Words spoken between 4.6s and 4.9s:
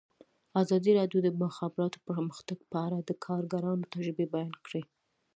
کړي.